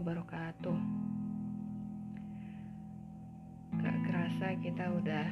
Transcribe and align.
wabarakatuh. 0.00 0.80
Gak 3.84 3.98
kerasa 4.08 4.56
kita 4.64 4.96
udah 4.96 5.28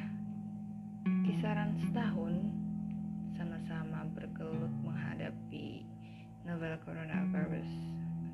kisaran 1.25 1.73
setahun 1.81 2.37
sama-sama 3.33 4.05
bergelut 4.13 4.69
menghadapi 4.85 5.89
novel 6.45 6.77
coronavirus 6.85 7.65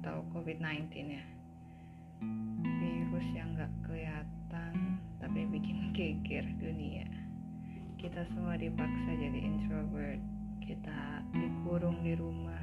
atau 0.04 0.28
COVID-19 0.36 0.92
ya. 1.07 1.24
Virus 2.83 3.28
yang 3.32 3.56
gak 3.56 3.71
kelihatan 3.88 5.00
tapi 5.24 5.47
bikin 5.47 5.88
geger 5.96 6.43
dunia. 6.60 7.07
Kita 7.96 8.28
semua 8.36 8.60
dipaksa 8.60 9.15
jadi 9.15 9.39
introvert. 9.39 10.20
Kita 10.60 11.24
dikurung 11.32 12.04
di 12.04 12.11
rumah 12.11 12.54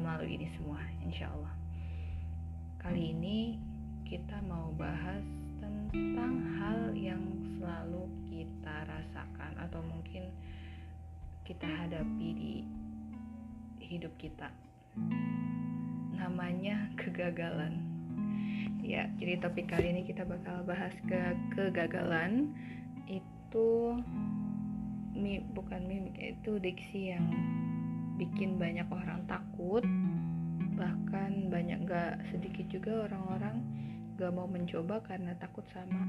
melalui 0.00 0.40
ini 0.40 0.48
semua 0.56 0.80
insya 1.04 1.28
Allah. 1.28 1.54
Kali 2.80 3.12
ini 3.12 3.60
kita 4.08 4.40
mau 4.48 4.72
bahas 4.74 5.22
tentang 5.60 6.34
hal 6.56 6.96
yang 6.96 7.20
selalu 7.60 8.08
kita 8.32 8.88
rasakan 8.88 9.52
atau 9.60 9.84
mungkin 9.84 10.32
kita 11.44 11.68
hadapi 11.68 12.28
di 12.32 12.54
hidup 13.84 14.16
kita. 14.16 14.48
Namanya 16.16 16.88
kegagalan. 16.96 17.84
Ya 18.80 19.12
jadi 19.20 19.38
topik 19.44 19.68
kali 19.68 19.92
ini 19.92 20.08
kita 20.08 20.24
bakal 20.24 20.64
bahas 20.64 20.96
ke 21.04 21.20
kegagalan. 21.52 22.56
Itu 23.04 24.00
mi 25.12 25.44
bukan 25.52 25.84
mimik 25.84 26.16
itu 26.16 26.56
diksi 26.56 27.12
yang 27.12 27.28
bikin 28.20 28.60
banyak 28.60 28.84
orang 28.92 29.24
takut 29.24 29.80
bahkan 30.76 31.48
banyak 31.48 31.88
gak 31.88 32.20
sedikit 32.28 32.68
juga 32.68 33.08
orang-orang 33.08 33.64
gak 34.20 34.32
mau 34.36 34.44
mencoba 34.44 35.00
karena 35.08 35.32
takut 35.40 35.64
sama 35.72 36.04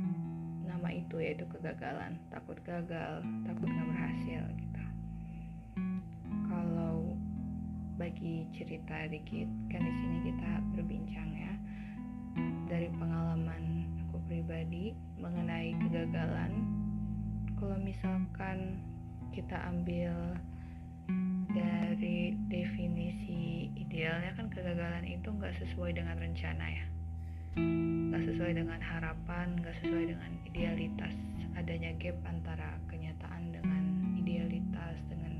nama 0.67 0.91
itu 0.91 1.23
yaitu 1.23 1.47
kegagalan. 1.47 2.19
Takut 2.27 2.59
gagal 2.67 3.23
takut 3.47 3.67
gak 3.71 3.87
berhasil 3.87 4.43
gitu. 4.59 4.83
Kalau 6.51 7.15
bagi 7.95 8.43
cerita 8.59 9.07
dikit 9.07 9.47
kan 9.71 9.79
di 9.79 9.93
sini 10.03 10.17
kita 10.27 10.51
berbincang 10.75 11.31
ya 11.31 11.53
dari 12.67 12.91
pengalaman 12.91 13.87
aku 14.07 14.19
pribadi 14.27 14.91
mengenai 15.15 15.71
kegagalan. 15.87 16.51
Kalau 17.55 17.79
misalkan 17.79 18.83
kita 19.31 19.55
ambil 19.71 20.35
idealnya 24.11 24.35
kan 24.35 24.51
kegagalan 24.51 25.07
itu 25.07 25.23
nggak 25.31 25.55
sesuai 25.55 25.95
dengan 25.95 26.19
rencana 26.19 26.67
ya. 26.67 26.83
Nggak 28.11 28.23
sesuai 28.27 28.51
dengan 28.59 28.79
harapan 28.83 29.55
nggak 29.55 29.71
sesuai 29.79 30.03
dengan 30.11 30.31
idealitas. 30.51 31.15
Adanya 31.55 31.95
gap 31.95 32.19
antara 32.27 32.75
kenyataan 32.91 33.55
dengan 33.55 33.83
idealitas 34.19 34.99
dengan 35.07 35.33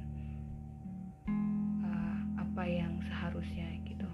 uh, 1.84 2.20
apa 2.48 2.64
yang 2.64 2.96
seharusnya 3.12 3.76
gitu. 3.84 4.08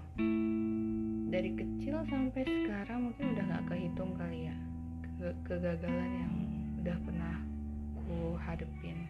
Dari 1.30 1.54
kecil 1.54 2.02
sampai 2.10 2.42
sekarang 2.42 3.14
mungkin 3.14 3.38
udah 3.38 3.44
nggak 3.54 3.64
kehitung 3.70 4.10
kali 4.18 4.50
ya 4.50 4.56
ke 5.22 5.54
kegagalan 5.54 6.10
yang 6.18 6.34
udah 6.82 6.98
pernah 7.06 7.34
ku 7.94 8.34
hadepin 8.42 9.06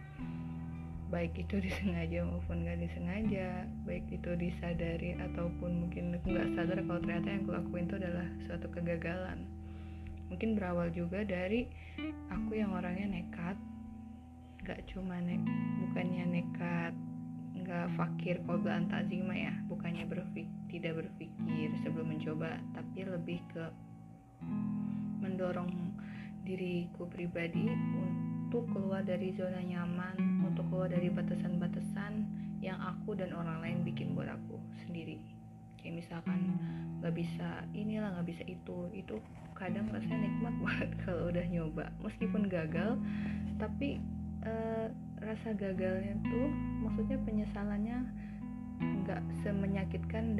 baik 1.09 1.33
itu 1.41 1.57
disengaja 1.57 2.21
maupun 2.21 2.65
nggak 2.65 2.85
disengaja 2.85 3.65
baik 3.83 4.05
itu 4.13 4.29
disadari 4.37 5.17
ataupun 5.17 5.85
mungkin 5.85 6.13
nggak 6.21 6.53
sadar 6.53 6.79
kalau 6.85 7.01
ternyata 7.01 7.29
yang 7.33 7.43
kulakuin 7.49 7.85
itu 7.89 7.95
adalah 7.97 8.27
suatu 8.45 8.67
kegagalan. 8.69 9.49
Mungkin 10.29 10.53
berawal 10.53 10.93
juga 10.93 11.25
dari 11.25 11.65
aku 12.29 12.61
yang 12.61 12.77
orangnya 12.77 13.09
nekat 13.09 13.57
nggak 14.61 14.85
cuma 14.93 15.17
nek 15.17 15.41
bukannya 15.81 16.25
nekat 16.29 16.93
nggak 17.57 17.89
fakir 17.97 18.37
qobla 18.45 18.77
antazima 18.77 19.33
ya 19.33 19.53
bukannya 19.65 20.05
berfik 20.05 20.45
tidak 20.69 21.01
berpikir 21.01 21.73
sebelum 21.81 22.13
mencoba 22.13 22.61
tapi 22.77 23.01
lebih 23.01 23.41
ke 23.49 23.65
mendorong 25.25 25.73
diriku 26.45 27.09
pribadi 27.09 27.65
untuk 27.65 28.28
keluar 28.49 29.05
dari 29.05 29.29
zona 29.37 29.61
nyaman, 29.61 30.17
untuk 30.41 30.65
keluar 30.73 30.89
dari 30.89 31.13
batasan-batasan 31.13 32.25
yang 32.59 32.81
aku 32.81 33.13
dan 33.13 33.29
orang 33.37 33.61
lain 33.61 33.77
bikin 33.85 34.17
buat 34.17 34.25
aku 34.25 34.57
sendiri. 34.85 35.21
Kayak 35.77 36.03
misalkan 36.03 36.57
nggak 36.99 37.15
bisa 37.15 37.63
inilah 37.71 38.17
nggak 38.17 38.27
bisa 38.27 38.43
itu, 38.49 38.89
itu 38.91 39.15
kadang 39.53 39.87
rasanya 39.93 40.25
nikmat 40.25 40.55
banget 40.65 40.89
kalau 41.05 41.29
udah 41.29 41.45
nyoba, 41.45 41.85
meskipun 42.01 42.49
gagal, 42.49 42.97
tapi 43.61 44.01
uh, 44.41 44.89
rasa 45.21 45.53
gagalnya 45.53 46.17
tuh, 46.25 46.49
maksudnya 46.81 47.21
penyesalannya 47.23 47.97
nggak 48.79 49.21
semenyakitkan 49.45 50.39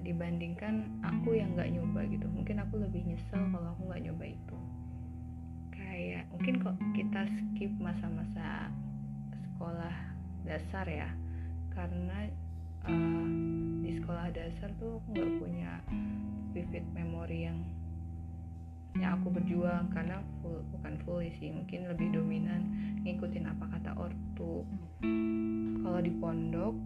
dibandingkan 0.00 0.88
aku 1.04 1.36
yang 1.36 1.52
nggak 1.52 1.68
nyoba 1.68 2.00
gitu. 2.08 2.26
Mungkin 2.32 2.64
aku 2.64 2.80
lebih 2.80 3.04
nyesel 3.04 3.42
kalau 3.52 3.76
aku 3.76 3.92
nggak 3.92 4.02
nyoba 4.08 4.24
itu 4.32 4.58
kayak 5.96 6.28
mungkin 6.28 6.60
kok 6.60 6.76
kita 6.92 7.24
skip 7.24 7.72
masa-masa 7.80 8.68
sekolah 9.32 9.96
dasar 10.44 10.84
ya. 10.84 11.08
Karena 11.72 12.28
uh, 12.84 13.28
di 13.80 13.96
sekolah 13.96 14.28
dasar 14.36 14.68
tuh 14.76 15.00
aku 15.00 15.08
nggak 15.16 15.32
punya 15.40 15.72
vivid 16.52 16.84
memory 16.92 17.48
yang 17.48 17.64
yang 19.00 19.16
aku 19.16 19.40
berjuang. 19.40 19.88
Karena 19.88 20.20
full 20.44 20.60
bukan 20.76 21.00
full 21.08 21.24
sih 21.40 21.48
mungkin 21.56 21.88
lebih 21.88 22.12
dominan 22.12 22.60
ngikutin 23.08 23.48
apa 23.48 23.64
kata 23.80 23.96
ortu. 23.96 24.68
Kalau 25.80 26.00
di 26.04 26.12
pondok 26.20 26.76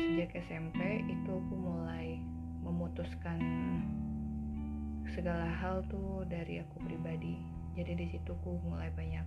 sejak 0.00 0.40
SMP 0.48 1.04
itu 1.04 1.30
aku 1.36 1.52
mulai 1.52 2.16
memutuskan 2.64 3.36
segala 5.12 5.52
hal 5.60 5.84
tuh 5.92 6.24
dari 6.24 6.64
aku 6.64 6.80
pribadi 6.80 7.53
jadi 7.74 7.98
di 7.98 8.06
situ 8.06 8.38
ku 8.46 8.62
mulai 8.62 8.88
banyak 8.94 9.26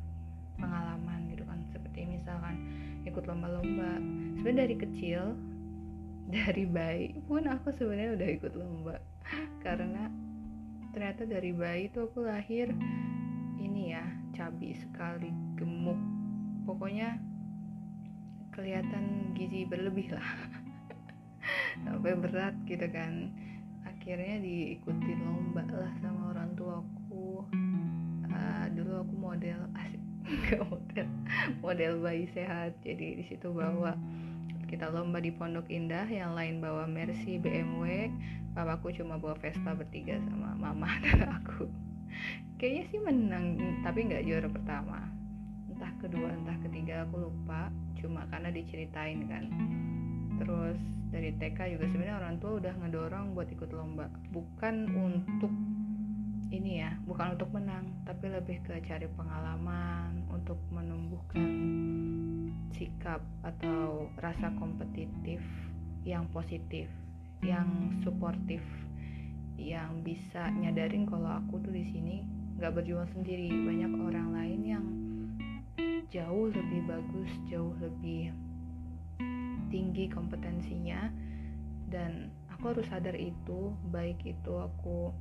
pengalaman 0.56 1.28
gitu 1.32 1.44
kan. 1.44 1.60
Seperti 1.72 2.08
misalkan 2.08 2.56
ikut 3.04 3.24
lomba-lomba. 3.28 4.00
Sebenarnya 4.40 4.60
dari 4.68 4.76
kecil 4.80 5.22
dari 6.36 6.64
bayi 6.68 7.16
pun 7.28 7.48
aku 7.48 7.72
sebenarnya 7.76 8.16
udah 8.16 8.30
ikut 8.40 8.54
lomba. 8.56 8.96
Karena 9.62 10.08
ternyata 10.96 11.28
dari 11.28 11.52
bayi 11.54 11.92
tuh 11.92 12.10
aku 12.10 12.26
lahir 12.26 12.72
ini 13.60 13.94
ya 13.94 14.04
cabi 14.32 14.72
sekali 14.74 15.30
gemuk. 15.60 16.00
Pokoknya 16.64 17.20
kelihatan 18.56 19.36
gizi 19.36 19.68
berlebih 19.68 20.16
lah. 20.16 20.30
Sampai 21.84 22.16
berat 22.16 22.56
gitu 22.64 22.88
kan. 22.90 23.32
Akhirnya 23.84 24.40
diikuti 24.40 25.20
lomba 25.20 25.68
lah 25.68 25.92
sama 26.00 26.32
orang 26.32 26.56
tuaku 26.56 27.44
dulu 28.74 29.04
aku 29.04 29.14
model 29.18 29.60
asik 29.82 30.04
model. 30.68 31.08
Model 31.64 31.94
bayi 32.04 32.26
sehat 32.32 32.78
jadi 32.84 33.22
di 33.22 33.24
situ 33.26 33.52
bawa. 33.52 33.96
Kita 34.68 34.92
lomba 34.92 35.24
di 35.24 35.32
Pondok 35.32 35.72
Indah 35.72 36.04
yang 36.12 36.36
lain 36.36 36.60
bawa 36.60 36.84
Mercy 36.84 37.40
BMW 37.40 38.12
papaku 38.58 38.90
cuma 38.90 39.22
bawa 39.22 39.38
Vespa 39.38 39.78
bertiga 39.78 40.18
sama 40.26 40.58
mama 40.58 40.90
dan 41.06 41.30
aku. 41.30 41.70
Kayaknya 42.58 42.84
sih 42.90 43.00
menang 43.06 43.46
tapi 43.86 44.10
nggak 44.10 44.26
juara 44.26 44.50
pertama. 44.50 45.00
Entah 45.70 45.94
kedua 46.02 46.34
entah 46.34 46.58
ketiga 46.66 47.06
aku 47.06 47.30
lupa. 47.30 47.70
Cuma 48.02 48.26
karena 48.34 48.50
diceritain 48.50 49.30
kan. 49.30 49.46
Terus 50.42 50.82
dari 51.14 51.38
TK 51.38 51.78
juga 51.78 51.86
sebenarnya 51.86 52.18
orang 52.18 52.36
tua 52.42 52.58
udah 52.58 52.74
ngedorong 52.82 53.38
buat 53.38 53.50
ikut 53.54 53.70
lomba. 53.70 54.10
Bukan 54.34 54.76
untuk 54.90 55.54
ini 56.48 56.80
ya 56.80 56.96
bukan 57.04 57.36
untuk 57.36 57.52
menang 57.52 57.92
tapi 58.08 58.32
lebih 58.32 58.64
ke 58.64 58.80
cari 58.88 59.08
pengalaman 59.16 60.24
untuk 60.32 60.58
menumbuhkan 60.72 61.52
sikap 62.72 63.20
atau 63.44 64.08
rasa 64.22 64.54
kompetitif 64.56 65.44
yang 66.08 66.30
positif 66.32 66.88
yang 67.44 68.00
suportif 68.02 68.64
yang 69.58 70.06
bisa 70.06 70.54
nyadarin 70.54 71.10
kalau 71.10 71.42
aku 71.42 71.58
tuh 71.66 71.74
di 71.74 71.86
sini 71.90 72.22
nggak 72.58 72.74
berjuang 72.74 73.10
sendiri. 73.14 73.50
Banyak 73.50 73.92
orang 74.02 74.30
lain 74.34 74.62
yang 74.66 74.86
jauh 76.08 76.50
lebih 76.50 76.88
bagus 76.88 77.30
jauh 77.52 77.76
lebih 77.84 78.32
tinggi 79.68 80.08
kompetensinya 80.08 81.12
dan 81.92 82.32
aku 82.48 82.72
harus 82.72 82.88
sadar 82.88 83.14
itu 83.20 83.76
baik 83.92 84.24
itu 84.24 84.54
aku 84.56 85.12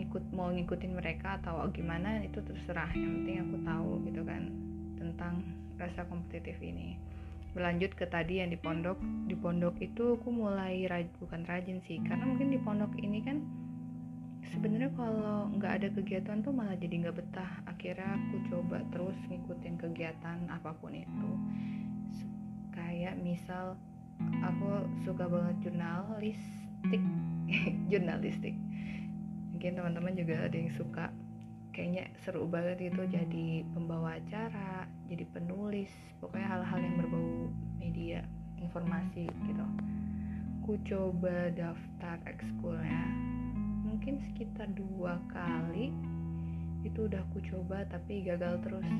ikut 0.00 0.24
mau 0.32 0.48
ngikutin 0.52 0.92
mereka 0.96 1.40
atau 1.42 1.64
gimana 1.72 2.20
itu 2.24 2.40
terserah. 2.44 2.88
Yang 2.92 3.12
penting 3.20 3.36
aku 3.44 3.56
tahu 3.64 3.90
gitu 4.08 4.22
kan 4.24 4.42
tentang 4.96 5.34
rasa 5.76 6.06
kompetitif 6.06 6.56
ini. 6.62 6.96
Berlanjut 7.52 7.92
ke 7.92 8.08
tadi 8.08 8.40
yang 8.40 8.48
di 8.48 8.58
pondok. 8.60 8.96
Di 9.28 9.36
pondok 9.36 9.76
itu 9.82 10.16
aku 10.16 10.28
mulai 10.32 10.88
raj, 10.88 11.08
bukan 11.20 11.44
rajin 11.44 11.84
sih 11.84 12.00
karena 12.00 12.24
mungkin 12.24 12.48
di 12.48 12.60
pondok 12.60 12.92
ini 12.96 13.20
kan 13.20 13.44
sebenarnya 14.52 14.92
kalau 14.96 15.48
nggak 15.56 15.72
ada 15.80 15.88
kegiatan 15.92 16.40
tuh 16.40 16.52
malah 16.52 16.76
jadi 16.76 17.08
nggak 17.08 17.16
betah. 17.16 17.52
Akhirnya 17.68 18.16
aku 18.16 18.36
coba 18.48 18.80
terus 18.92 19.18
ngikutin 19.28 19.74
kegiatan 19.76 20.38
apa 20.48 20.72
pun 20.80 20.96
itu. 20.96 21.30
Kayak 22.72 23.20
misal 23.20 23.76
aku 24.40 24.88
suka 25.04 25.28
banget 25.28 25.68
jurnalistik. 25.68 27.02
Jurnalistik 27.92 28.56
mungkin 29.62 29.78
teman-teman 29.78 30.18
juga 30.18 30.34
ada 30.42 30.56
yang 30.58 30.74
suka. 30.74 31.06
Kayaknya 31.70 32.10
seru 32.26 32.50
banget 32.50 32.82
itu 32.90 32.98
jadi 33.06 33.62
pembawa 33.70 34.18
acara 34.18 34.90
jadi 35.06 35.22
penulis 35.30 35.86
pokoknya 36.18 36.50
hal-hal 36.50 36.82
yang 36.82 36.98
berbau 36.98 37.46
media 37.78 38.26
informasi 38.58 39.30
gitu. 39.30 39.62
Aku 40.58 40.74
coba 40.82 41.54
daftar 41.54 42.18
ekskulnya 42.26 43.06
mungkin 43.86 44.18
sekitar 44.26 44.66
dua 44.74 45.22
kali 45.30 45.94
itu 46.82 47.06
udah 47.06 47.22
aku 47.22 47.38
coba 47.46 47.86
tapi 47.86 48.26
gagal 48.26 48.58
terus. 48.66 48.90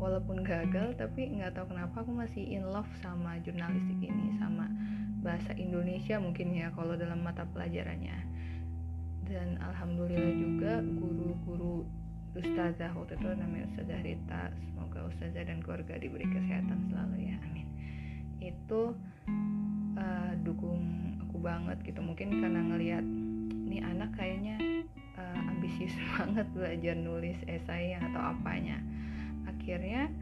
Walaupun 0.00 0.40
gagal 0.40 0.96
tapi 0.96 1.36
nggak 1.36 1.52
tahu 1.52 1.76
kenapa 1.76 2.00
aku 2.00 2.16
masih 2.16 2.48
in 2.48 2.64
love 2.64 2.88
sama 3.04 3.36
jurnalistik 3.44 4.08
ini 4.08 4.40
sama 4.40 4.72
bahasa 5.20 5.52
Indonesia 5.52 6.16
mungkin 6.16 6.56
ya 6.56 6.72
kalau 6.72 6.96
dalam 6.96 7.20
mata 7.20 7.44
pelajarannya 7.52 8.32
dan 9.32 9.56
alhamdulillah 9.64 10.34
juga 10.36 10.72
guru-guru 10.84 11.88
ustazah 12.36 12.92
waktu 12.92 13.16
itu 13.16 13.28
namanya 13.32 13.64
ustazah 13.72 14.00
Rita. 14.04 14.52
Semoga 14.60 15.08
ustazah 15.08 15.42
dan 15.48 15.64
keluarga 15.64 15.96
diberi 15.96 16.28
kesehatan 16.28 16.92
selalu 16.92 17.32
ya 17.32 17.36
amin. 17.48 17.68
Itu 18.44 18.92
uh, 19.96 20.32
dukung 20.44 21.16
aku 21.24 21.40
banget 21.40 21.80
gitu. 21.80 22.04
Mungkin 22.04 22.44
karena 22.44 22.60
ngelihat 22.60 23.04
ini 23.72 23.80
anak 23.80 24.12
kayaknya 24.12 24.60
uh, 25.16 25.48
ambisius 25.48 25.96
banget 26.20 26.44
belajar 26.52 26.94
nulis 27.00 27.40
esai 27.48 27.96
atau 27.96 28.36
apanya. 28.36 28.76
Akhirnya 29.48 30.12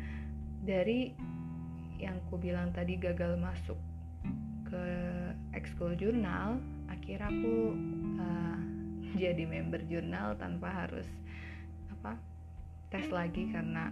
dari 0.62 1.18
yang 1.98 2.16
ku 2.30 2.38
bilang 2.38 2.70
tadi 2.70 2.94
gagal 2.96 3.34
masuk 3.36 3.76
ke 4.70 4.84
ekskul 5.50 5.98
jurnal 5.98 6.62
akhirnya 6.86 7.26
aku 7.26 7.74
uh, 8.22 8.49
jadi 9.18 9.42
member 9.46 9.82
jurnal 9.86 10.38
tanpa 10.38 10.70
harus 10.70 11.06
apa 11.90 12.18
tes 12.90 13.06
lagi 13.10 13.50
karena 13.50 13.90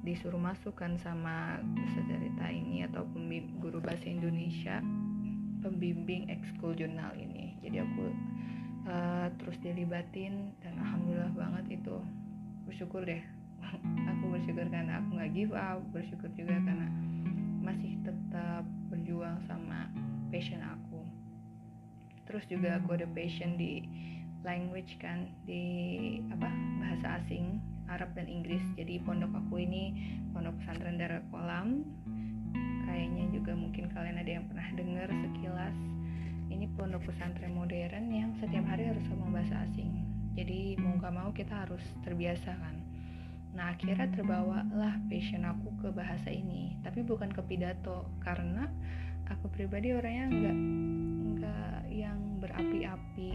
disuruh 0.00 0.40
masuk 0.40 0.80
kan 0.80 0.96
sama 0.96 1.60
cerita 2.08 2.48
ini 2.48 2.88
atau 2.88 3.04
guru 3.60 3.84
bahasa 3.84 4.08
Indonesia 4.08 4.80
pembimbing 5.60 6.32
ekskul 6.32 6.72
jurnal 6.72 7.12
ini. 7.20 7.52
Jadi 7.60 7.84
aku 7.84 8.04
uh, 8.88 9.28
terus 9.36 9.60
dilibatin 9.60 10.56
dan 10.64 10.80
alhamdulillah 10.80 11.32
banget 11.36 11.80
itu. 11.80 12.00
Bersyukur 12.64 13.04
deh. 13.04 13.20
Aku 14.16 14.32
bersyukur 14.32 14.66
karena 14.72 15.04
aku 15.04 15.20
nggak 15.20 15.32
give 15.36 15.52
up. 15.52 15.84
Bersyukur 15.92 16.32
juga 16.32 16.56
karena 16.64 16.88
masih 17.60 18.00
tetap 18.00 18.64
berjuang 18.88 19.36
sama 19.44 19.84
passion 20.32 20.64
aku. 20.64 21.04
Terus 22.24 22.44
juga 22.48 22.80
aku 22.80 22.96
ada 22.96 23.04
passion 23.10 23.60
di 23.60 23.84
language 24.40 24.96
kan 25.00 25.28
di 25.44 25.62
apa 26.32 26.48
bahasa 26.80 27.20
asing 27.20 27.60
Arab 27.90 28.14
dan 28.14 28.30
Inggris. 28.30 28.62
Jadi 28.78 29.02
pondok 29.02 29.34
aku 29.34 29.60
ini 29.60 30.16
pondok 30.30 30.56
pesantren 30.62 30.96
Darul 30.96 31.24
Kolam. 31.28 31.82
Kayaknya 32.86 33.24
juga 33.34 33.52
mungkin 33.54 33.90
kalian 33.90 34.18
ada 34.18 34.30
yang 34.30 34.44
pernah 34.46 34.68
dengar 34.74 35.08
sekilas. 35.10 35.76
Ini 36.50 36.66
pondok 36.74 37.10
pesantren 37.10 37.54
modern 37.54 38.10
yang 38.10 38.30
setiap 38.38 38.66
hari 38.66 38.90
harus 38.90 39.02
ngomong 39.10 39.34
bahasa 39.34 39.66
asing. 39.66 40.06
Jadi 40.34 40.78
mau 40.78 40.94
gak 40.98 41.14
mau 41.14 41.30
kita 41.34 41.66
harus 41.66 41.82
terbiasa 42.06 42.54
kan. 42.54 42.76
Nah 43.50 43.74
akhirnya 43.74 44.06
terbawalah 44.14 44.94
passion 45.10 45.42
aku 45.42 45.74
ke 45.82 45.88
bahasa 45.90 46.30
ini. 46.30 46.78
Tapi 46.86 47.02
bukan 47.02 47.34
ke 47.34 47.42
pidato 47.42 48.06
karena 48.22 48.70
aku 49.30 49.46
pribadi 49.50 49.94
orangnya 49.94 50.26
nggak 50.26 50.58
nggak 51.38 51.80
yang 51.90 52.18
berapi-api 52.42 53.30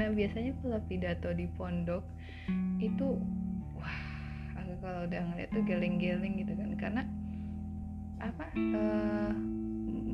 karena 0.00 0.16
biasanya 0.16 0.52
kalau 0.64 0.80
pidato 0.88 1.28
di 1.36 1.44
pondok 1.60 2.00
itu 2.80 3.20
wah 3.76 4.00
aku 4.56 4.72
kalau 4.80 5.04
udah 5.04 5.20
ngeliat 5.28 5.52
tuh 5.52 5.60
geleng-geleng 5.60 6.40
gitu 6.40 6.56
kan. 6.56 6.72
Karena 6.80 7.02
apa 8.16 8.48
uh, 8.56 9.36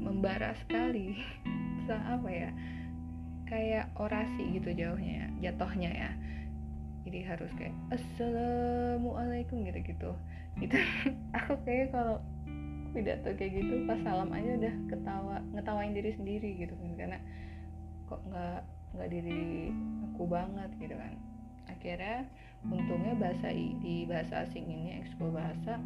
membara 0.02 0.58
sekali. 0.66 1.14
Apa 1.86 2.26
ya 2.26 2.50
kayak 3.46 3.94
orasi 3.94 4.58
gitu 4.58 4.74
jauhnya 4.74 5.22
ya, 5.22 5.54
jatohnya 5.54 5.90
ya. 5.94 6.10
Jadi 7.06 7.18
harus 7.22 7.50
kayak 7.54 7.78
assalamualaikum 7.94 9.62
gitu 9.70 9.94
gitu 9.94 10.10
gitu. 10.66 10.82
Aku 11.30 11.62
kayak 11.62 11.94
kalau 11.94 12.18
pidato 12.90 13.30
kayak 13.38 13.62
gitu 13.62 13.86
pas 13.86 14.02
salam 14.02 14.34
aja 14.34 14.50
udah 14.50 14.74
ketawa 14.90 15.38
ngetawain 15.54 15.94
diri 15.94 16.10
sendiri 16.18 16.58
gitu 16.58 16.74
kan. 16.74 16.90
Karena 16.98 17.18
kok 18.10 18.18
nggak 18.34 18.75
nggak 18.96 19.12
diri 19.12 19.70
aku 20.12 20.24
banget 20.24 20.70
gitu 20.80 20.96
kan. 20.96 21.14
Akhirnya 21.68 22.24
untungnya 22.66 23.14
bahasa 23.14 23.52
di 23.54 24.08
bahasa 24.08 24.48
asing 24.48 24.66
ini 24.66 25.04
ekskul 25.04 25.30
bahasa 25.30 25.78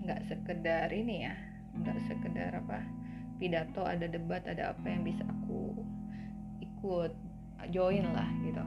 nggak 0.00 0.24
sekedar 0.26 0.88
ini 0.90 1.28
ya 1.28 1.36
nggak 1.76 2.00
sekedar 2.08 2.56
apa 2.56 2.82
pidato 3.38 3.86
ada 3.86 4.08
debat 4.08 4.42
ada 4.48 4.74
apa 4.74 4.86
yang 4.88 5.04
bisa 5.04 5.22
aku 5.28 5.76
ikut 6.64 7.12
join 7.70 8.08
lah 8.10 8.26
gitu. 8.42 8.64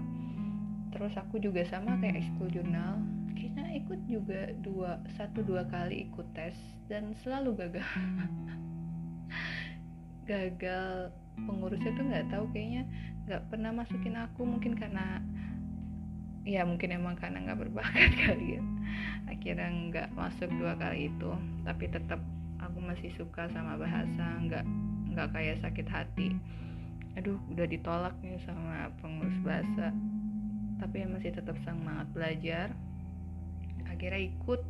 Terus 0.94 1.14
aku 1.18 1.42
juga 1.42 1.66
sama 1.66 1.98
kayak 1.98 2.22
ekskul 2.22 2.54
jurnal 2.54 3.02
kita 3.34 3.66
ikut 3.76 4.00
juga 4.08 4.54
dua 4.62 5.02
satu 5.20 5.44
dua 5.44 5.68
kali 5.68 6.08
ikut 6.08 6.28
tes 6.38 6.56
dan 6.88 7.12
selalu 7.26 7.60
gagal. 7.60 7.84
Gagal 10.30 11.12
pengurusnya 11.44 11.92
tuh 11.98 12.06
nggak 12.08 12.30
tahu 12.32 12.46
kayaknya 12.54 12.88
nggak 13.24 13.42
pernah 13.48 13.72
masukin 13.72 14.20
aku 14.20 14.44
mungkin 14.44 14.76
karena 14.76 15.24
ya 16.44 16.68
mungkin 16.68 16.92
emang 16.92 17.16
karena 17.16 17.40
nggak 17.40 17.60
berbakat 17.68 18.12
kali 18.28 18.60
ya. 18.60 18.64
Akhirnya 19.32 19.70
nggak 19.72 20.10
masuk 20.14 20.52
dua 20.60 20.76
kali 20.76 21.08
itu 21.08 21.32
tapi 21.64 21.88
tetap 21.88 22.20
aku 22.60 22.80
masih 22.84 23.12
suka 23.16 23.48
sama 23.52 23.80
bahasa 23.80 24.40
nggak 24.44 24.66
nggak 25.16 25.30
kayak 25.32 25.60
sakit 25.64 25.88
hati. 25.88 26.36
Aduh 27.16 27.40
udah 27.54 27.68
ditolak 27.70 28.16
nih 28.20 28.40
sama 28.44 28.92
pengurus 29.00 29.40
bahasa. 29.46 29.96
Tapi 30.84 31.08
masih 31.08 31.32
tetap 31.32 31.56
semangat 31.64 32.12
belajar. 32.12 32.68
Akhirnya 33.88 34.20
ikut 34.20 34.62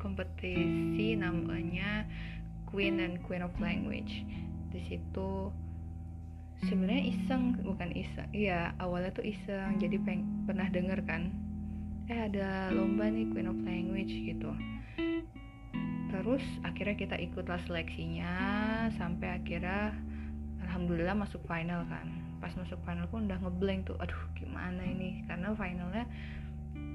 kompetisi 0.00 1.18
namanya 1.18 2.06
Queen 2.70 3.02
and 3.04 3.20
Queen 3.26 3.44
of 3.44 3.52
Language. 3.60 4.24
Di 4.72 4.80
situ 4.88 5.52
sebenarnya 6.66 7.14
iseng 7.14 7.54
bukan 7.62 7.90
iseng. 7.94 8.26
Iya 8.34 8.74
awalnya 8.82 9.14
tuh 9.14 9.26
iseng 9.26 9.78
jadi 9.78 10.00
peng 10.02 10.26
pernah 10.48 10.66
denger 10.66 11.06
kan? 11.06 11.30
Eh 12.10 12.18
ada 12.18 12.72
lomba 12.74 13.06
nih 13.06 13.30
Queen 13.30 13.46
of 13.46 13.60
Language 13.62 14.10
gitu. 14.10 14.50
Terus 16.08 16.42
akhirnya 16.64 16.96
kita 16.96 17.16
ikutlah 17.20 17.60
seleksinya 17.68 18.32
sampai 18.96 19.38
akhirnya 19.38 19.92
alhamdulillah 20.66 21.14
masuk 21.14 21.44
final 21.46 21.84
kan. 21.86 22.08
Pas 22.40 22.54
masuk 22.56 22.80
final 22.82 23.06
pun 23.12 23.28
udah 23.28 23.38
ngeblank 23.44 23.86
tuh 23.86 23.96
aduh 24.00 24.18
gimana 24.34 24.82
ini? 24.82 25.22
Karena 25.28 25.52
finalnya 25.54 26.08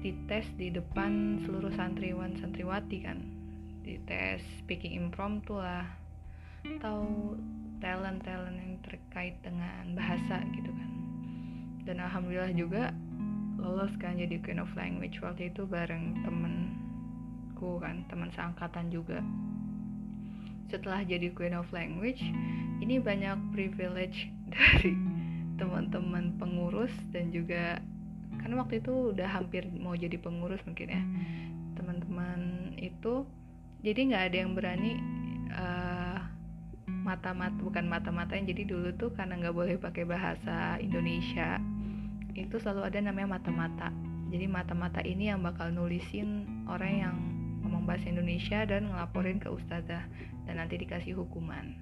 dites 0.04 0.50
di 0.60 0.68
depan 0.68 1.40
seluruh 1.46 1.72
santriwan 1.72 2.36
santriwati 2.42 3.06
kan. 3.06 3.22
Dites 3.86 4.42
speaking 4.60 4.98
impromptu 4.98 5.56
lah. 5.56 5.86
Atau 6.64 7.36
talent-talent 7.78 8.58
yang 8.58 8.74
terkait 8.84 9.38
dengan 9.42 9.94
bahasa 9.98 10.42
gitu 10.54 10.70
kan. 10.70 10.90
Dan 11.84 11.96
alhamdulillah 12.00 12.54
juga 12.54 12.92
lolos 13.60 13.92
kan 14.00 14.20
jadi 14.20 14.40
Queen 14.40 14.60
of 14.60 14.72
Language. 14.76 15.20
Waktu 15.24 15.52
itu 15.52 15.64
bareng 15.64 16.24
temenku 16.24 17.80
kan 17.80 18.04
teman 18.12 18.28
seangkatan 18.34 18.92
juga. 18.92 19.24
Setelah 20.68 21.04
jadi 21.04 21.30
Queen 21.32 21.54
of 21.56 21.68
Language 21.70 22.20
ini 22.82 22.98
banyak 23.00 23.36
privilege 23.54 24.28
dari 24.54 24.92
teman-teman 25.54 26.34
pengurus 26.36 26.92
dan 27.14 27.30
juga 27.30 27.78
kan 28.42 28.50
waktu 28.58 28.82
itu 28.82 29.14
udah 29.14 29.30
hampir 29.30 29.64
mau 29.78 29.94
jadi 29.94 30.18
pengurus 30.18 30.60
mungkin 30.66 30.88
ya 30.90 31.02
teman-teman 31.78 32.72
itu. 32.76 33.24
Jadi 33.84 34.00
nggak 34.08 34.24
ada 34.32 34.36
yang 34.40 34.52
berani 34.56 34.92
uh, 35.52 35.83
mata-mata 37.04 37.54
bukan 37.60 37.84
mata-matain 37.84 38.48
jadi 38.48 38.64
dulu 38.64 38.96
tuh 38.96 39.12
karena 39.12 39.36
nggak 39.36 39.54
boleh 39.54 39.76
pakai 39.76 40.08
bahasa 40.08 40.80
Indonesia 40.80 41.60
itu 42.34 42.58
selalu 42.58 42.90
ada 42.90 42.98
namanya 42.98 43.38
mata-mata. 43.38 43.94
Jadi 44.34 44.50
mata-mata 44.50 44.98
ini 45.06 45.30
yang 45.30 45.46
bakal 45.46 45.70
nulisin 45.70 46.48
orang 46.66 46.92
yang 46.98 47.16
ngomong 47.62 47.86
bahasa 47.86 48.10
Indonesia 48.10 48.66
dan 48.66 48.90
ngelaporin 48.90 49.38
ke 49.38 49.46
ustazah 49.46 50.02
dan 50.48 50.54
nanti 50.58 50.74
dikasih 50.74 51.14
hukuman. 51.14 51.78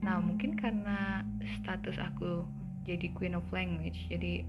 Nah 0.00 0.16
mungkin 0.24 0.56
karena 0.56 1.20
status 1.60 2.00
aku 2.00 2.48
jadi 2.88 3.12
queen 3.12 3.36
of 3.36 3.44
language 3.52 3.98
jadi 4.08 4.46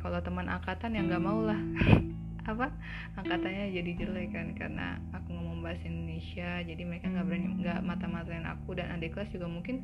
kalau 0.00 0.22
teman 0.24 0.48
angkatan 0.48 0.96
yang 0.96 1.12
nggak 1.12 1.24
mau 1.24 1.44
lah. 1.44 1.60
Apa? 2.50 2.68
Angkatannya 3.16 3.72
jadi 3.72 3.90
jelek 4.04 4.36
kan 4.36 4.52
karena 4.56 5.00
aku 5.16 5.32
ngomong 5.32 5.53
bahasa 5.64 5.88
Indonesia 5.88 6.60
jadi 6.60 6.82
mereka 6.84 7.08
nggak 7.08 7.24
berani 7.24 7.48
nggak 7.64 7.80
mata-matain 7.80 8.44
aku 8.44 8.76
dan 8.76 8.92
adik 8.92 9.16
kelas 9.16 9.32
juga 9.32 9.48
mungkin 9.48 9.80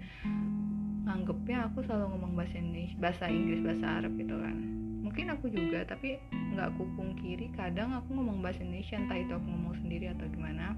nganggepnya 1.08 1.72
aku 1.72 1.80
selalu 1.88 2.12
ngomong 2.14 2.32
bahasa 2.36 2.60
Indonesia 2.60 2.96
bahasa 3.00 3.24
Inggris 3.32 3.60
bahasa 3.64 3.86
Arab 3.88 4.12
gitu 4.20 4.36
kan. 4.36 4.56
Mungkin 5.00 5.26
aku 5.32 5.50
juga 5.50 5.82
tapi 5.88 6.20
nggak 6.30 6.76
aku 6.76 6.84
pungkiri 6.94 7.50
kadang 7.56 7.96
aku 7.96 8.12
ngomong 8.12 8.44
bahasa 8.44 8.60
Indonesia 8.60 9.00
entah 9.00 9.18
itu 9.18 9.32
aku 9.32 9.46
ngomong 9.48 9.74
sendiri 9.80 10.12
atau 10.12 10.28
gimana. 10.28 10.76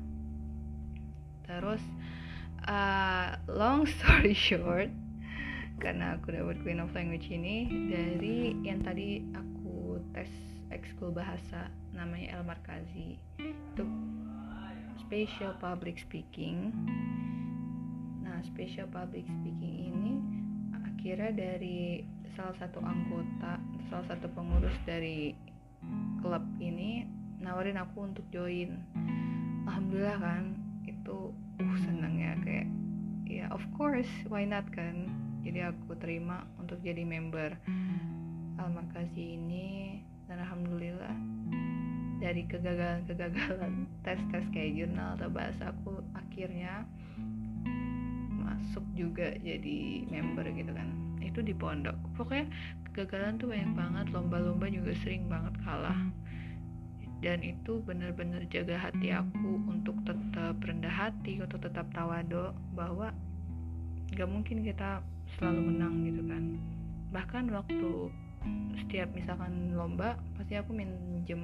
Terus 1.45 1.83
uh, 2.65 3.37
long 3.51 3.85
story 3.99 4.33
short 4.33 4.89
karena 5.83 6.15
aku 6.15 6.31
dapat 6.31 6.63
Queen 6.63 6.79
of 6.79 6.95
Language 6.95 7.27
ini 7.27 7.67
dari 7.91 8.55
yang 8.63 8.87
tadi 8.87 9.27
aku 9.35 9.99
tes 10.15 10.31
ekskul 10.71 11.11
bahasa 11.11 11.69
namanya 11.93 12.39
El 12.39 12.47
Markazi 12.47 13.19
itu 13.37 13.85
special 15.13 15.53
public 15.61 16.01
speaking. 16.01 16.73
Nah 18.25 18.41
special 18.49 18.89
public 18.89 19.29
speaking 19.29 19.93
ini 19.93 20.17
akhirnya 20.73 21.37
dari 21.37 22.01
salah 22.33 22.57
satu 22.57 22.81
anggota 22.81 23.61
salah 23.93 24.09
satu 24.09 24.33
pengurus 24.33 24.73
dari 24.89 25.37
klub 26.25 26.41
ini 26.65 27.05
nawarin 27.45 27.77
aku 27.77 28.09
untuk 28.09 28.25
join. 28.33 28.81
Alhamdulillah 29.69 30.17
kan 30.17 30.57
itu 30.89 31.37
uh 31.61 31.77
seneng 31.85 32.17
ya 32.17 32.33
kayak 32.41 32.69
ya 33.29 33.47
of 33.53 33.61
course 33.77 34.09
why 34.33 34.49
not 34.49 34.65
kan? 34.73 35.13
Jadi 35.45 35.61
aku 35.61 35.93
terima 36.01 36.49
untuk 36.57 36.81
jadi 36.81 37.05
member. 37.05 37.53
Al 38.57 38.73
ini 39.13 40.01
dan 40.25 40.41
alhamdulillah 40.41 41.13
dari 42.23 42.47
kegagalan-kegagalan 42.47 43.91
tes-tes 44.07 44.47
kayak 44.55 44.79
jurnal 44.79 45.19
atau 45.19 45.27
bahasa 45.27 45.75
aku 45.75 45.99
akhirnya 46.15 46.87
masuk 48.39 48.87
juga 48.95 49.35
jadi 49.43 50.07
member 50.07 50.47
gitu 50.55 50.71
kan. 50.71 50.87
Itu 51.19 51.43
di 51.43 51.51
pondok. 51.51 51.99
Pokoknya 52.15 52.47
kegagalan 52.87 53.43
tuh 53.43 53.51
banyak 53.51 53.75
banget 53.75 54.07
lomba-lomba 54.15 54.71
juga 54.71 54.95
sering 55.03 55.27
banget 55.27 55.51
kalah. 55.67 55.99
Dan 57.23 57.43
itu 57.43 57.83
benar-benar 57.83 58.47
jaga 58.51 58.79
hati 58.79 59.11
aku 59.11 59.59
untuk 59.67 59.99
tetap 60.07 60.59
rendah 60.63 60.91
hati 60.91 61.43
untuk 61.43 61.59
tetap 61.59 61.91
tawado 61.91 62.55
bahwa 62.75 63.11
gak 64.15 64.31
mungkin 64.31 64.63
kita 64.63 65.03
selalu 65.39 65.75
menang 65.75 66.07
gitu 66.07 66.23
kan. 66.27 66.45
Bahkan 67.11 67.45
waktu 67.51 67.91
setiap 68.85 69.09
misalkan 69.17 69.73
lomba 69.73 70.21
pasti 70.37 70.59
aku 70.59 70.77
minjem 70.77 71.43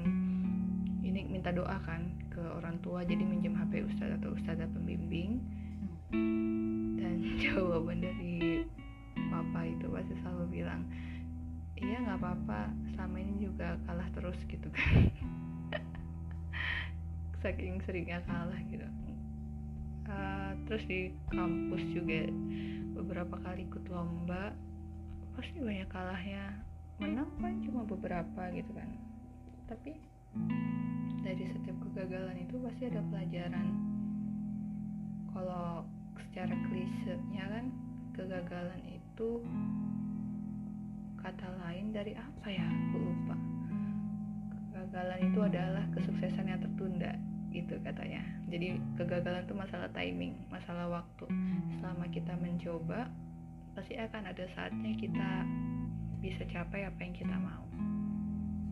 ini 1.00 1.24
minta 1.24 1.48
doa 1.48 1.80
kan 1.82 2.12
ke 2.28 2.42
orang 2.44 2.76
tua. 2.84 3.02
Jadi 3.02 3.24
minjem 3.24 3.56
HP 3.56 3.88
ustadz 3.88 4.20
atau 4.20 4.36
ustadzah 4.36 4.68
pembimbing. 4.70 5.40
Dan 6.98 7.16
jawaban 7.42 8.04
dari 8.04 8.62
papa 9.32 9.66
itu 9.66 9.86
pasti 9.88 10.14
selalu 10.20 10.44
bilang 10.60 10.84
iya 11.80 12.04
nggak 12.04 12.20
apa-apa. 12.20 12.68
Selama 12.92 13.16
ini 13.16 13.34
juga 13.48 13.80
kalah 13.88 14.08
terus 14.12 14.38
gitu 14.44 14.68
kan. 14.68 15.08
Saking 17.42 17.80
seringnya 17.86 18.20
kalah 18.28 18.60
gitu. 18.68 18.84
Uh, 20.08 20.56
terus 20.64 20.84
di 20.88 21.12
kampus 21.28 21.84
juga 21.92 22.28
beberapa 22.96 23.36
kali 23.44 23.68
ikut 23.68 23.84
lomba 23.92 24.56
pasti 25.38 25.62
banyak 25.62 25.86
kalahnya 25.86 26.67
menang 26.98 27.30
kan 27.38 27.54
cuma 27.62 27.86
beberapa 27.86 28.42
gitu 28.50 28.74
kan. 28.74 28.90
Tapi 29.70 29.94
dari 31.22 31.44
setiap 31.46 31.78
kegagalan 31.88 32.42
itu 32.42 32.58
pasti 32.58 32.82
ada 32.90 33.00
pelajaran. 33.06 33.66
Kalau 35.30 35.86
secara 36.18 36.54
klisenya 36.66 37.44
kan 37.46 37.64
kegagalan 38.18 38.82
itu 38.90 39.42
kata 41.22 41.48
lain 41.62 41.94
dari 41.94 42.18
apa 42.18 42.46
ya? 42.50 42.66
Aku 42.66 42.96
lupa. 42.98 43.36
Kegagalan 44.74 45.20
itu 45.30 45.40
adalah 45.42 45.84
kesuksesan 45.94 46.50
yang 46.50 46.58
tertunda 46.58 47.14
gitu 47.54 47.78
katanya. 47.86 48.26
Jadi 48.50 48.74
kegagalan 48.98 49.46
itu 49.46 49.54
masalah 49.54 49.88
timing 49.94 50.34
masalah 50.50 50.90
waktu. 50.90 51.30
Selama 51.78 52.10
kita 52.10 52.34
mencoba 52.42 53.06
pasti 53.78 53.94
akan 53.94 54.34
ada 54.34 54.44
saatnya 54.58 54.90
kita 54.98 55.46
bisa 56.28 56.44
capai 56.52 56.84
apa 56.84 57.00
yang 57.00 57.16
kita 57.16 57.36
mau. 57.40 57.64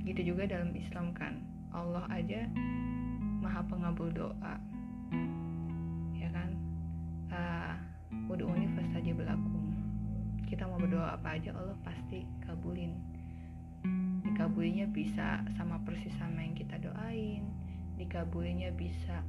Gitu 0.05 0.37
juga 0.37 0.45
dalam 0.45 0.77
Islam 0.77 1.17
kan. 1.17 1.41
Allah 1.73 2.05
aja 2.13 2.45
maha 3.41 3.65
pengabul 3.65 4.13
doa. 4.13 4.55
Ya 6.13 6.29
kan? 6.29 6.53
Uh, 7.33 7.75
udhuni 8.29 8.69
fastajib 8.77 9.17
belakum 9.17 9.67
kita 10.47 10.63
mau 10.63 10.79
berdoa 10.79 11.19
apa 11.19 11.37
aja 11.37 11.51
Allah 11.59 11.75
pasti 11.83 12.23
kabulin. 12.47 12.95
Dikabulinya 14.23 14.87
bisa 14.87 15.43
sama 15.59 15.83
persis 15.83 16.15
sama 16.23 16.47
yang 16.47 16.55
kita 16.55 16.79
doain. 16.79 17.43
Dikabulinya 17.99 18.71
bisa 18.71 19.27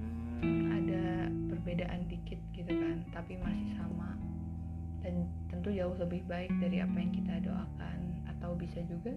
hmm, 0.00 0.72
ada 0.72 1.28
perbedaan 1.52 2.08
dikit 2.08 2.40
gitu 2.56 2.72
kan. 2.72 3.04
Tapi 3.12 3.36
masih 3.36 3.68
sama 3.76 4.16
dan 5.06 5.22
tentu 5.46 5.70
jauh 5.70 5.94
lebih 6.02 6.26
baik 6.26 6.50
dari 6.58 6.82
apa 6.82 6.98
yang 6.98 7.14
kita 7.14 7.38
doakan 7.46 8.26
atau 8.26 8.58
bisa 8.58 8.82
juga 8.90 9.14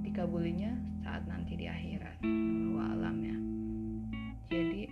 dikabulinya 0.00 0.72
saat 1.04 1.28
nanti 1.28 1.60
di 1.60 1.68
akhirat 1.68 2.16
bahwa 2.24 2.84
alam 2.96 3.16
ya. 3.20 3.36
Jadi 4.48 4.88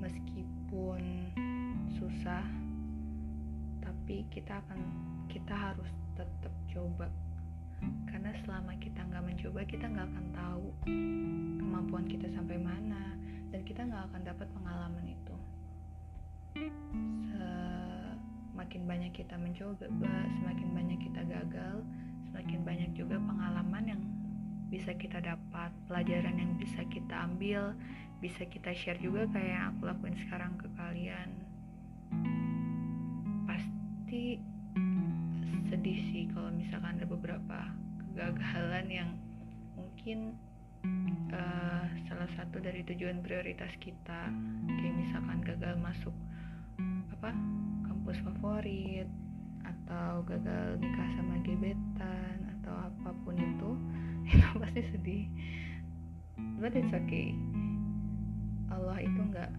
meskipun 0.00 1.28
susah 2.00 2.40
tapi 3.84 4.24
kita 4.32 4.64
akan 4.64 4.80
kita 5.28 5.52
harus 5.52 5.92
tetap 6.16 6.56
coba. 6.72 7.12
Karena 8.08 8.32
selama 8.48 8.72
kita 8.80 9.04
nggak 9.04 9.24
mencoba 9.28 9.60
kita 9.68 9.92
nggak 9.92 10.08
akan 10.08 10.26
tahu 10.32 10.66
kemampuan 11.60 12.08
kita 12.08 12.32
sampai 12.32 12.56
mana 12.56 13.12
dan 13.52 13.60
kita 13.60 13.84
nggak 13.84 14.08
akan 14.08 14.22
dapat 14.24 14.48
pengalaman 14.56 15.04
itu 15.04 15.36
semakin 18.66 18.82
banyak 18.82 19.12
kita 19.14 19.38
mencoba 19.38 19.86
semakin 20.42 20.68
banyak 20.74 20.98
kita 20.98 21.22
gagal 21.22 21.86
semakin 22.26 22.60
banyak 22.66 22.90
juga 22.98 23.14
pengalaman 23.14 23.84
yang 23.86 24.02
bisa 24.66 24.90
kita 24.90 25.22
dapat 25.22 25.70
pelajaran 25.86 26.34
yang 26.34 26.58
bisa 26.58 26.82
kita 26.90 27.14
ambil 27.30 27.78
bisa 28.18 28.42
kita 28.42 28.74
share 28.74 28.98
juga 28.98 29.30
kayak 29.30 29.54
yang 29.54 29.64
aku 29.70 29.86
lakuin 29.86 30.18
sekarang 30.18 30.58
ke 30.58 30.66
kalian. 30.74 31.30
Pasti 33.46 34.42
sedih 35.70 35.98
sih 36.10 36.26
kalau 36.34 36.50
misalkan 36.50 36.98
ada 36.98 37.06
beberapa 37.06 37.70
kegagalan 38.02 38.86
yang 38.90 39.10
mungkin 39.78 40.34
uh, 41.30 41.86
salah 42.10 42.26
satu 42.34 42.58
dari 42.58 42.82
tujuan 42.82 43.22
prioritas 43.22 43.70
kita. 43.78 44.26
Kayak 44.74 44.94
misalkan 45.06 45.38
gagal 45.46 45.78
masuk 45.78 46.16
apa 47.14 47.30
kampus 48.06 48.22
favorit 48.22 49.10
atau 49.66 50.22
gagal 50.30 50.78
nikah 50.78 51.10
sama 51.18 51.42
gebetan 51.42 52.38
atau 52.54 52.70
apa 52.86 53.10
pun 53.26 53.34
itu 53.34 53.74
itu 54.30 54.46
pasti 54.62 54.82
sedih. 54.94 55.24
But 56.62 56.78
it's 56.78 56.94
okay. 56.94 57.34
Allah 58.70 59.02
itu 59.02 59.18
nggak 59.18 59.50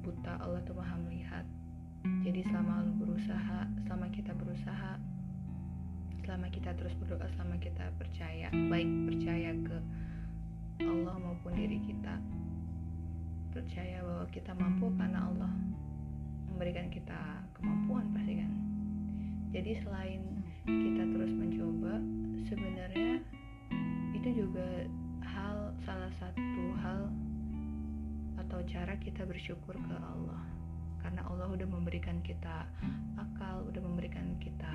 buta 0.00 0.32
Allah 0.40 0.64
tuh 0.64 0.80
maha 0.80 0.96
melihat. 0.96 1.44
Jadi 2.24 2.40
selama 2.48 2.88
lu 2.88 3.04
berusaha 3.04 3.68
selama 3.84 4.08
kita 4.08 4.32
berusaha 4.32 4.96
selama 6.24 6.48
kita 6.48 6.72
terus 6.80 6.96
berdoa 6.96 7.28
selama 7.36 7.60
kita 7.60 7.84
percaya 8.00 8.48
baik 8.72 8.88
percaya 9.12 9.52
ke 9.60 9.76
Allah 10.88 11.20
maupun 11.20 11.52
diri 11.52 11.76
kita 11.84 12.16
percaya 13.52 14.00
bahwa 14.00 14.24
kita 14.32 14.56
mampu 14.56 14.88
karena 14.96 15.28
Allah 15.28 15.52
memberikan 16.52 16.90
kita 16.92 17.46
kemampuan 17.56 18.10
pasti 18.12 18.42
kan. 18.42 18.52
Jadi 19.50 19.72
selain 19.82 20.22
kita 20.66 21.02
terus 21.10 21.32
mencoba 21.34 21.98
sebenarnya 22.46 23.22
itu 24.14 24.44
juga 24.44 24.86
hal 25.24 25.72
salah 25.82 26.12
satu 26.20 26.64
hal 26.84 27.08
atau 28.38 28.60
cara 28.68 28.94
kita 29.00 29.24
bersyukur 29.24 29.74
ke 29.74 29.96
Allah. 29.96 30.42
Karena 31.00 31.24
Allah 31.26 31.48
udah 31.48 31.68
memberikan 31.70 32.20
kita 32.20 32.68
akal 33.16 33.64
udah 33.70 33.80
memberikan 33.80 34.36
kita 34.42 34.74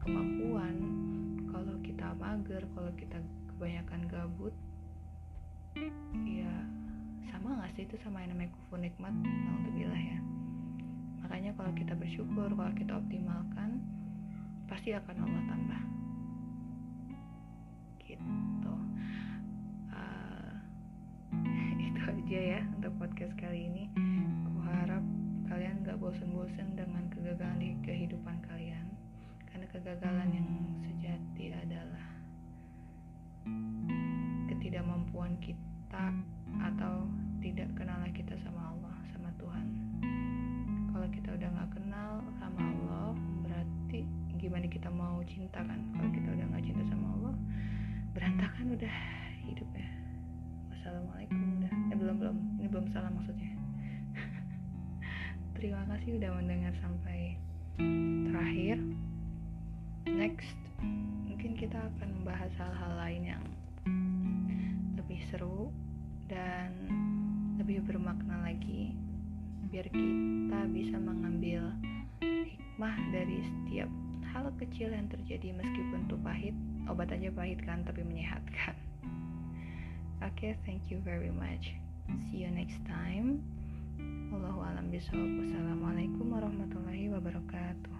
kemampuan. 0.00 0.76
Kalau 1.50 1.76
kita 1.84 2.14
mager 2.16 2.62
kalau 2.72 2.92
kita 2.96 3.18
kebanyakan 3.52 4.08
gabut 4.08 4.54
ya 6.24 6.54
sama 7.30 7.62
gak 7.62 7.70
sih 7.76 7.84
itu 7.86 7.94
sama 8.00 8.24
yang 8.24 8.32
namanya 8.34 8.50
kufu 8.56 8.80
nikmat? 8.80 9.12
Bilah 9.76 10.00
ya 10.00 10.29
makanya 11.30 11.54
kalau 11.54 11.70
kita 11.78 11.94
bersyukur 11.94 12.50
kalau 12.58 12.74
kita 12.74 12.90
optimalkan 12.98 13.78
pasti 14.66 14.90
akan 14.98 15.14
Allah 15.14 15.42
tambah. 15.46 15.82
Gitu. 18.02 18.74
Uh, 19.94 20.54
itu 21.86 22.00
aja 22.02 22.40
ya 22.58 22.60
untuk 22.74 22.98
podcast 22.98 23.30
kali 23.38 23.70
ini. 23.70 23.86
Aku 24.50 24.58
harap 24.74 25.06
kalian 25.46 25.86
gak 25.86 26.02
bosen-bosen 26.02 26.74
dengan 26.74 27.06
kegagalan 27.14 27.62
di 27.62 27.78
kehidupan 27.86 28.42
kalian 28.50 28.90
karena 29.54 29.70
kegagalan 29.70 30.34
yang 30.34 30.50
sejati 30.82 31.54
adalah 31.54 32.06
ketidakmampuan 34.50 35.38
kita 35.38 36.10
atau 36.58 37.06
tidak 37.38 37.70
kenalnya 37.78 38.10
kita 38.10 38.34
sama 38.42 38.74
Allah 38.74 38.98
sama 39.14 39.30
Tuhan 39.38 39.66
kita 41.10 41.34
udah 41.34 41.48
nggak 41.50 41.70
kenal 41.74 42.22
sama 42.38 42.60
Allah 42.62 43.12
berarti 43.42 44.06
gimana 44.40 44.66
kita 44.70 44.88
mau 44.88 45.20
cinta 45.26 45.60
kan? 45.60 45.78
Kalau 45.92 46.10
kita 46.14 46.28
udah 46.32 46.46
nggak 46.54 46.64
cinta 46.64 46.82
sama 46.88 47.06
Allah 47.18 47.34
berantakan 48.10 48.66
udah 48.74 48.96
hidupnya 49.46 49.88
wassalamualaikum 50.70 51.60
udah. 51.60 51.72
Eh 51.92 51.96
belum 51.98 52.16
belum. 52.18 52.36
Ini 52.58 52.68
belum 52.72 52.86
salah 52.90 53.10
maksudnya. 53.12 53.52
Terima 55.60 55.84
kasih 55.92 56.16
udah 56.16 56.30
mendengar 56.40 56.72
sampai 56.80 57.36
terakhir. 58.30 58.78
Next 60.08 60.56
mungkin 61.28 61.52
kita 61.56 61.76
akan 61.76 62.08
membahas 62.20 62.52
hal-hal 62.56 62.92
lain 62.96 63.22
yang 63.36 63.44
lebih 64.96 65.20
seru 65.28 65.68
dan 66.28 66.72
lebih 67.60 67.84
bermakna 67.84 68.40
lagi 68.40 68.96
biar 69.68 69.86
kita 69.92 70.60
bisa 70.72 70.96
mengambil 70.96 71.68
hikmah 72.24 72.96
dari 73.12 73.44
setiap 73.44 73.90
hal 74.32 74.48
kecil 74.56 74.94
yang 74.94 75.06
terjadi 75.12 75.52
meskipun 75.52 76.08
itu 76.08 76.16
pahit. 76.24 76.56
Obat 76.88 77.12
aja 77.12 77.28
pahit 77.34 77.60
kan 77.62 77.84
tapi 77.84 78.00
menyehatkan. 78.00 78.72
Oke 80.24 80.32
okay, 80.32 80.52
thank 80.64 80.88
you 80.88 80.96
very 81.04 81.30
much. 81.30 81.76
See 82.32 82.42
you 82.42 82.50
next 82.50 82.80
time. 82.88 83.44
Allahu 84.32 84.64
alam 84.64 84.88
bisawab. 84.88 85.28
Wassalamualaikum 85.44 86.32
warahmatullahi 86.32 87.12
wabarakatuh 87.12 87.99